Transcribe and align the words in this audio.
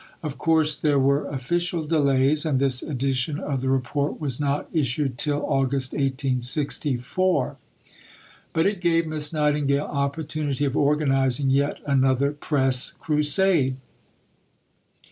Of 0.23 0.39
course 0.39 0.73
there 0.81 0.97
were 0.97 1.27
official 1.27 1.85
delays, 1.85 2.43
and 2.43 2.57
this 2.59 2.81
edition 2.81 3.37
of 3.37 3.61
the 3.61 3.69
Report 3.69 4.19
was 4.19 4.39
not 4.39 4.67
issued 4.73 5.15
till 5.19 5.45
August 5.45 5.93
1864, 5.93 7.57
but 8.51 8.65
it 8.65 8.81
gave 8.81 9.05
Miss 9.05 9.31
Nightingale 9.31 9.85
opportunity 9.85 10.65
of 10.65 10.75
organizing 10.75 11.51
yet 11.51 11.77
another 11.85 12.31
press 12.31 12.93
crusade. 12.99 13.77